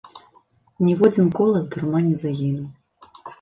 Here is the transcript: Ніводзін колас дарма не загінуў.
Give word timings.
Ніводзін 0.85 1.27
колас 1.41 1.67
дарма 1.75 2.01
не 2.07 2.15
загінуў. 2.23 2.67